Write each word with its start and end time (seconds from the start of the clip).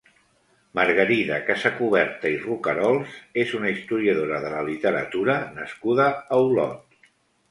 Margarida 0.77 1.35
Casacuberta 1.49 2.31
i 2.35 2.39
Rocarols 2.45 3.19
és 3.43 3.53
una 3.59 3.69
historiadora 3.73 4.41
de 4.47 4.53
la 4.55 4.65
literatura 4.71 5.37
nascuda 5.61 6.09
a 6.15 6.41
Olot. 6.47 6.99